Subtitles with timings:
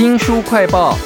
[0.00, 0.96] 新书快报：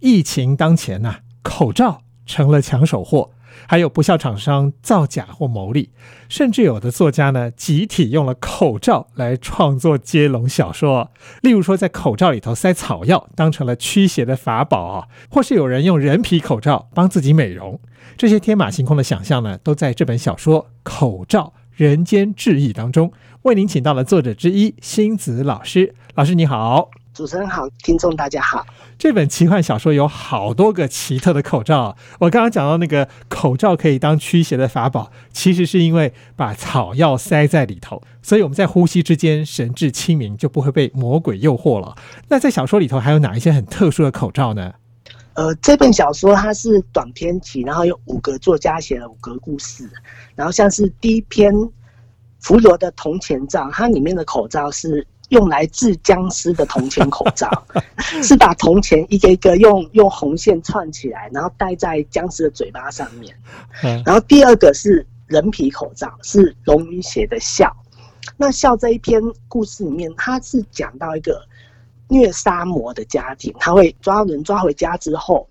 [0.00, 3.30] 疫情当前呐、口罩成了抢手货，
[3.68, 5.92] 还有不孝厂商造假或牟利，
[6.28, 11.12] 甚至有的作家呢集体用了口罩来创作接龙小说。
[11.42, 17.80] 例如说，在口罩里头塞草药，当成了驱邪的法宝啊，或是有人用人皮口罩帮自己美容。
[18.16, 25.94] 这些天马行空的想象呢，都在这本小说《口罩人间志异》当中，为您请到了作者之一星子老师。
[26.16, 26.90] 老师你好。
[27.14, 28.66] 主持人好，听众大家好。
[28.98, 31.96] 这本奇幻小说有好多个奇特的口罩。
[32.18, 41.94] 我刚刚讲到那个口罩可以当驱邪的法宝，其实是因为把草药塞在里头，所以我们在呼吸之间神志清明，就不会被魔鬼诱惑了。
[42.26, 44.72] 那在小说里头还有哪一些很特殊的口罩呢？
[45.38, 49.88] 呃，这本小说它是短篇集，然后有五个作家写了五个故事，
[50.34, 51.54] 然后像是第一篇
[52.40, 57.48] 《弗罗的铜钱罩》，它里面的口罩是用来治僵尸的铜钱口罩，
[58.20, 63.32] 是把铜钱一个一个用用红线串起来，然后戴在僵尸的嘴巴上面。
[63.84, 67.72] 嗯然后第二个是人皮口罩，是龙云写的笑。
[68.36, 71.40] 那笑这一篇故事里面，它是讲到一个
[72.08, 75.48] 虐杀魔的家庭，他会抓人抓回家之后，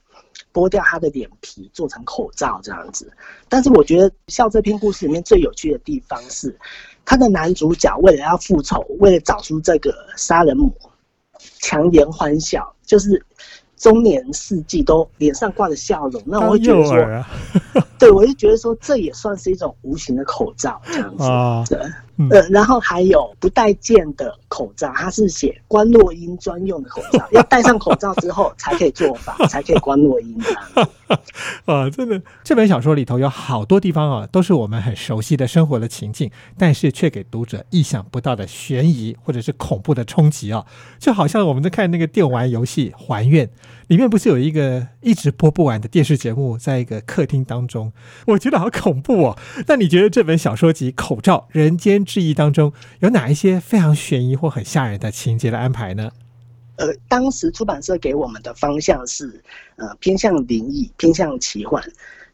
[0.51, 3.11] 剥掉他的脸皮做成口罩这样子。
[3.47, 6.57] 但是我觉得笑这篇故事里面最有趣的地方是，
[7.05, 10.71] 他的男主角为了要复仇，为了找出这个杀人魔，
[11.59, 13.23] 强颜欢笑，就是
[13.75, 16.21] 中年四季都脸上挂着笑容。
[16.25, 17.29] 那我会当觉得说，啊！
[17.99, 21.23] 对我就觉得说这也算是一种无形的口罩这样子。
[21.23, 21.77] 啊，对，
[22.17, 30.89] 嗯呃，然后还有不带剑的口罩，它是写关落音专用的口罩，要戴上口罩之后 才可以做法，才可以关落音这样。
[31.65, 40.65] 啊，真的，这本小说里头有好多地方啊，都是我们很熟悉的生活的情境，但是却给读者意想不到的悬疑或者是恐怖的冲击啊，
[40.99, 43.47] 就好像我们在看那个电玩游戏《还愿》，
[43.87, 47.86] 里面不是有一个一直播不完的电视节目，在一个客厅当中，
[48.27, 49.37] 我觉得好恐怖哦。
[49.67, 56.11] 那你觉得这本小说集《口罩人间志异》当中有哪一些非常悬疑或很吓人的情节的安排呢？
[56.77, 59.41] 呃，当时出版社给我们的方向是，
[59.77, 61.83] 呃，偏向灵异，偏向奇幻，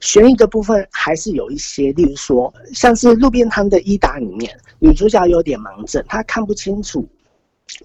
[0.01, 7.07] 悬疑的部分还是有一些，例如说，像是路边摊的伊达里面，女主角有点盲症，她看不清楚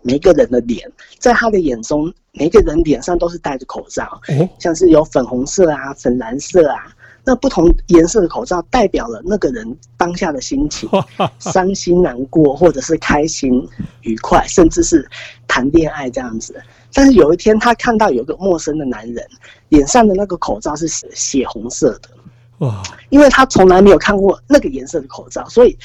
[0.03, 0.91] 每个人的脸，
[1.21, 6.93] 在她的眼中，每个人脸上都是戴着口罩，哦，像是有粉红色啊、粉蓝色啊，
[7.25, 10.89] 那不同颜色的口罩代表了那个人当下的心情，
[11.39, 13.69] 伤心、难过，或者是开心、
[14.01, 15.07] 愉快，甚至是
[15.47, 16.59] 谈恋爱这样子。
[16.93, 19.27] 但是有一天，他看到有个陌生的男人，
[19.69, 22.09] 脸上的那个口罩是血红色的，
[22.59, 25.77] 哇，因为他从来没有看过那个颜色的口罩，所以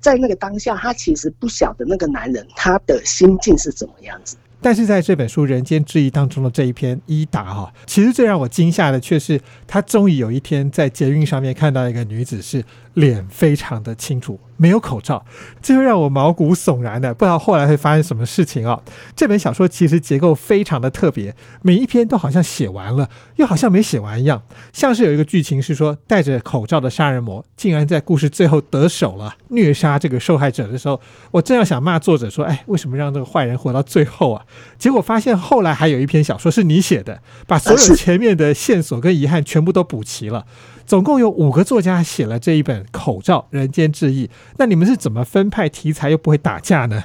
[0.00, 4.36] 在那个当下，他其实不晓得那个男人他的心境是怎么样子。
[4.62, 12.64] 但是在这本书《人间之异》当中的这一篇伊达哈，其实最让我惊吓的却是，他终于有一天在捷运上面看到一个女子是
[12.94, 15.24] 脸非常的清楚，没有口罩，
[15.62, 18.80] 这会让我毛骨悚然的，不知道后来会发生什么事情啊、
[19.14, 24.42] 这本小说其实结构非常的特别，每一篇都好像写完了，又好像没写完一样，
[24.72, 34.44] 像是有一个剧情是说，戴着口罩的杀人魔竟然在故事最后得手了，虐杀这个受害者的时候，我正要想骂作者说，哎，为什么让这个坏人活到最后啊？
[34.78, 40.44] 结果发现后来还有一篇小说是你写的，把所有前面的线索跟遗憾全部都补齐了。
[40.86, 44.26] 总共有五个作家写了这一本《口罩人间志异》，
[44.56, 47.04] 那你们是怎么分派题材又不会打架呢？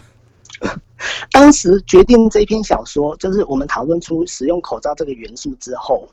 [1.32, 6.08] 当时决定这篇小说，就是我们讨论出使用口罩这个元素之后，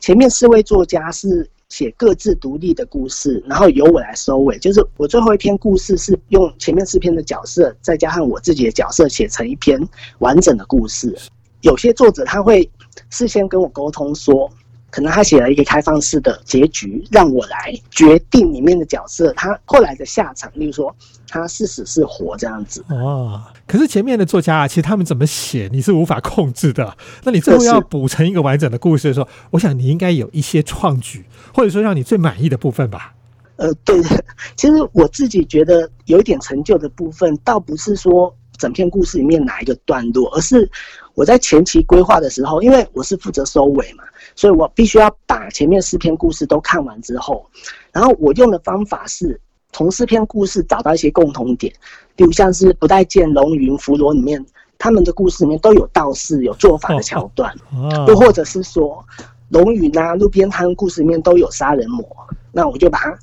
[0.00, 4.58] 前面四位作家是写各自独立的故事，然后由我来收尾。
[4.58, 9.80] 就是我最后一篇故事是用前面四篇的角色，再加上我自己的角色写成一篇
[10.18, 11.16] 完整的故事。
[11.60, 12.68] 有些作者他会
[13.10, 14.50] 事先跟我沟通说，
[14.94, 20.94] 可能他写了一个开放式的结局，让我来决定里面的角色他后来的下场，例如说
[21.26, 22.84] 他是死是活这样子。
[22.90, 26.96] 哦，可是前面的作家啊，其实他们怎么写你是无法控制的。
[27.24, 33.12] 那你最后要是补成一个完整的故事的时候，我想你应该有一些创举，或者说让你最满意的部分吧。
[33.56, 34.24] 呃，对的，
[34.54, 40.70] 其实我自己觉得有一点成就的部分，倒不是说整篇故事里面哪一个段落，而是
[41.14, 47.46] 我在前期规划的时候，因为我是负责收尾嘛，所以我必须要把前面四篇故事都看完之后，
[47.92, 49.40] 然后我用的方法是
[49.72, 51.72] 从四篇故事找到一些共同点，
[52.16, 54.44] 比如像是不带见、龙云、伏罗里面，
[54.78, 57.54] 他们的故事里面都有道士、有做法的桥段。
[57.72, 59.04] 哦又或者是说
[59.50, 62.04] 龙云啊、路边摊故事里面都有杀人魔，
[62.50, 63.16] 那我就把它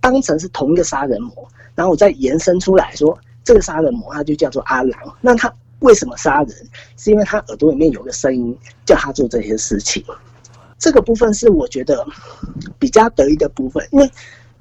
[0.00, 6.50] 当成是同一个杀人魔，然后我再延伸出来说，这个杀人魔他就叫做阿郎，那他为什么杀人？
[6.96, 10.02] 是因为他耳朵里面有个声音叫他做这些事情。
[10.78, 12.06] 这个部分是我觉得
[12.78, 14.10] 比较得意的部分，因为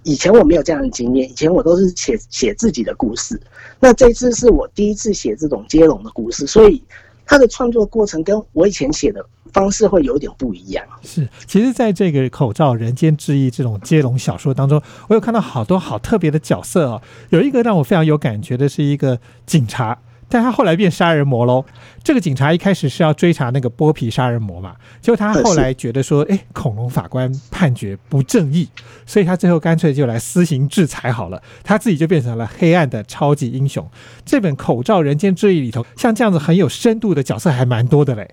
[0.03, 3.39] 以前我没有这样的经验，以前我都是写写自己的故事。
[3.79, 6.81] 那这次是我第一次写这种接龙的故事，所以
[7.25, 10.85] 他的创作过程跟我以前写的方式会有点不一样。
[11.01, 17.01] 是，其实，在这个口罩人间志异这种接龙小说当中，我有看到好多好特别的角色哦。
[17.29, 19.97] 有一个让我非常有感觉的是一个警察。
[20.27, 21.63] 但他后来变杀人魔喽。
[22.03, 28.67] 这个警察一开始是要追查那个剥皮杀人魔嘛，结果他后来觉得说，哎，恐龙法官判决不正义，
[29.05, 33.87] 所以他最后干脆就来私刑制裁好了，他自己就变成了黑暗的超级英雄。
[34.23, 38.29] 这本《口罩人间志异》里头，像这样子很有深度的角色还蛮多的嘞。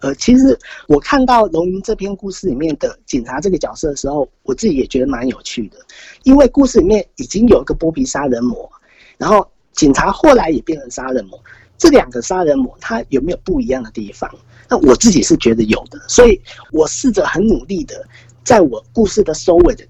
[0.00, 5.78] 呃，其实我看到龙云这篇故事里面的警察这个角色的时候，我自己也觉得蛮有趣的，
[6.24, 8.70] 因为故事里面已经有一个剥皮杀人魔，
[9.16, 9.48] 然后。
[9.74, 11.38] 警察后来也变成杀人魔，
[11.76, 14.30] 这两个杀人魔他有没有不一样的地方？
[14.68, 16.40] 那我自己是觉得有的，所以
[16.72, 18.06] 我试着很努力的，
[18.42, 19.84] 在我故事的收尾的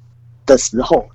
[0.44, 1.06] 的时候。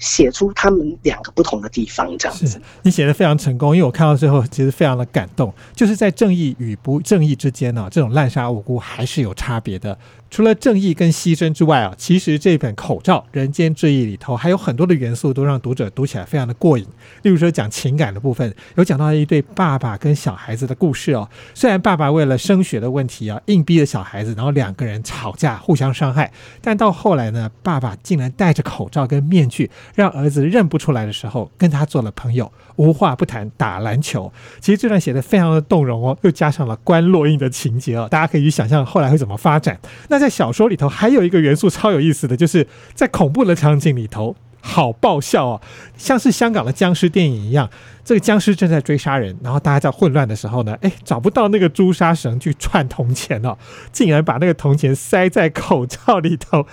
[0.00, 3.74] 写出他们两个不同的地方，这样子，你写的非常成功。
[3.74, 9.96] 因为我看到最后，其实非常的感动，就是在正义与不正义之间呢，这种滥杀无辜还是有差别的。
[10.34, 16.84] 除了正义跟牺牲之外啊，其实这本《口罩人间志异》里头还有很多的元素，都让读者读起来非常的过瘾。
[17.22, 21.28] 例如说讲情感的部分，有讲到一对爸爸跟小孩子的故事哦。
[21.54, 29.70] 虽然爸爸为了升学的问题啊，硬逼着小孩子，然后两个人吵架，互相伤害，但到后来呢，爸爸竟然戴着口罩跟面具。
[29.94, 34.32] 让儿子认不出来的时候，跟他做了朋友，无话不谈，打篮球。
[34.58, 39.78] 其实这段写的非常的动容哦，又加上了关落印的情节哦，大家可以去想象后来会怎么发展。
[40.08, 44.34] 那在小说里头还有一个元素超有意思的就是在恐怖的场景里头。
[44.66, 45.60] 好爆笑哦，
[45.98, 47.68] 像是香港的僵尸电影一样。
[48.02, 53.58] 这个僵尸正在追杀人，然后大家在混乱的时候呢，哎，找不到那个朱砂绳去串铜钱哦，
[53.92, 56.66] 竟然把那个铜钱塞在口罩里头，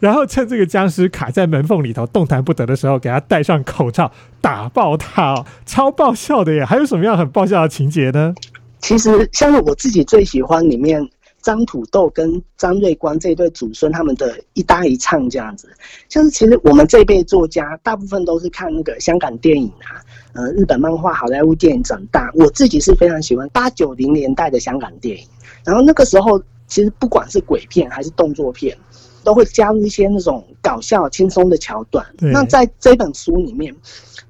[0.00, 4.10] 然后趁这个僵尸卡在门缝里头动弹不得的时候，给他戴上口罩，
[4.40, 6.64] 打爆他哦，超爆笑的耶！
[6.64, 8.34] 还有什么样很爆笑的情节呢？
[8.80, 11.06] 其实像是我自己最喜欢里面。
[11.44, 15.68] 张土豆跟张瑞光这一对祖孙，他们的一搭一唱这样子，
[16.08, 20.00] 像是其实我们这一辈作家大部分都是看那个香港电影啊，
[20.32, 22.30] 呃，日本漫画、好莱坞电影长大。
[22.32, 25.26] 我自己是非常喜欢八九零年代的香港电影，
[25.66, 28.74] 然后那个时候其实不管是鬼片还是动作片，
[29.22, 32.02] 都会加入一些那种搞笑、轻松的桥段。
[32.16, 33.76] 那在这本书里面，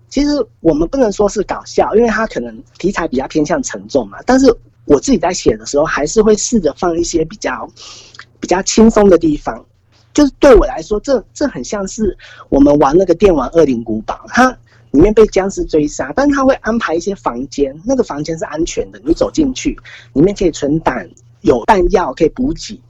[0.08, 4.52] 其实我们不能说是搞笑，因为它可能题材比较偏向沉重嘛，但是。
[4.84, 7.69] 我自己在写的时候，还是会试着放一些比较
[8.40, 9.64] 比较轻松的地方。
[10.12, 12.16] 就是对我来说，这这很像是
[12.48, 14.48] 我们玩那个电玩《恶灵古堡》，它
[14.92, 19.76] 里面被僵尸追杀，但是它会安排一些房间，那个房间是安全的，你走进去，
[20.12, 21.10] 里面可以存弹，
[21.40, 22.80] 有弹药可以补给，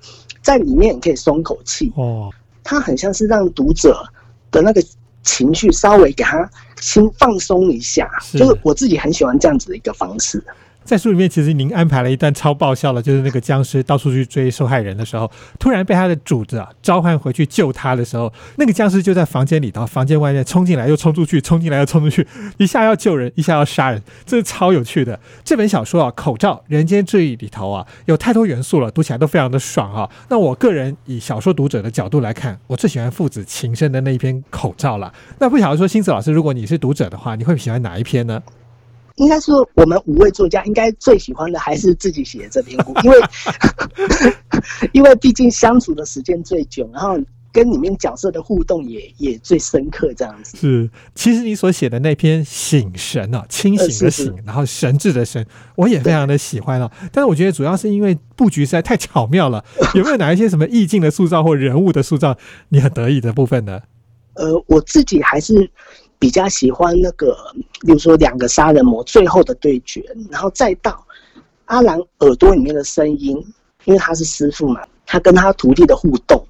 [0.42, 1.90] 在里面你可以松口气。
[1.96, 2.30] 哦，
[2.62, 4.06] 它很像是让读者
[4.50, 4.84] 的那个
[5.22, 6.46] 情绪稍微给他
[6.78, 10.44] 轻放松一下，就是我自己很喜欢这样子的一个方式。
[10.84, 22.26] 在书里面，其实您安排了一段超爆笑的，就是那个僵尸到处去追受害人的时候，突然被他的主子啊召唤回去救他的时候，那个僵尸就在房间里头，房间外面冲进来又冲出去，冲进来又冲出去，
[22.58, 25.18] 一下要救人，一下要杀人，这是超有趣的。
[25.42, 30.08] 这本小说啊，《口罩人间志异》里头啊，有太多元素了，读起来都非常的爽啊。
[30.28, 35.12] 那我个人以小说读者的角度来看，我最喜欢父子情深的那一篇《口罩》了。
[35.38, 38.42] 那不晓得说，星子老师，如果你是读者的话，你会喜欢哪一篇呢？
[39.16, 43.18] 应该说，我们五位作家应该最喜欢的还是自己写的这篇故，因为
[44.92, 47.16] 因为毕竟相处的时间最久，然后
[47.52, 50.56] 跟里面角色的互动也也最深刻，这样子。
[50.56, 56.90] 是，其实你所写的那篇醒神啊，清醒的醒，然后神智的神，我也非常的喜欢哦。
[57.12, 59.64] 但是我觉得主要是因为布局实在太巧妙了。
[59.94, 62.36] 有没有哪一些什么意境的塑造或人物的塑造，
[62.70, 63.80] 你很得意的部分呢？
[64.34, 65.70] 呃，我自己还是。
[66.24, 67.36] 比较喜欢那个，
[67.80, 71.06] 比如说两个杀人魔最后的对决，然后再到
[71.66, 73.36] 阿兰耳朵里面的声音，
[73.84, 76.42] 因为他是师傅嘛，他跟他徒弟的互动，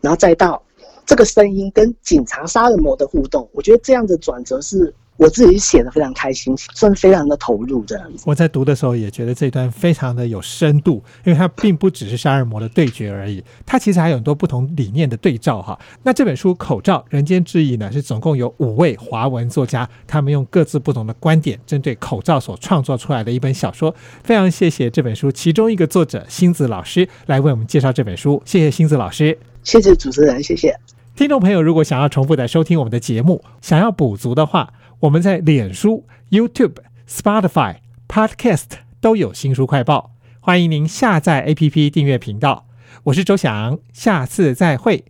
[0.00, 0.62] 然后再到
[1.04, 4.94] 这个声音跟警察杀人魔的互动，我觉得这样的转折是。
[5.18, 8.22] 我自己写的非常开心，算非常的投入这样子。
[8.24, 15.76] 我在读的时候也觉得这段非常的有深度，因为它并不只是杀人魔的对决而已，它其实还有很多不同理念的对照哈。
[16.04, 23.92] 那这本书《口罩人间之异》呢，是总共有五位华文作家，他们用各自不同的观点，针对口罩所创作出来的一本小说。
[24.22, 30.78] 非常谢谢这本书其中一个作者星子老师来为我们介绍这本书，谢谢星子老师，谢谢主持人，谢谢
[31.16, 31.60] 听众朋友。
[31.60, 34.72] 如果想要重复的收听我们的节目，想要补足的话。
[35.00, 36.74] 我们在脸书、YouTube、
[37.08, 37.76] Spotify、
[38.08, 38.64] Podcast
[39.00, 42.66] 都有新书快报，欢迎您下载 APP 订阅频道。
[43.04, 45.04] 我是周翔，下次再会。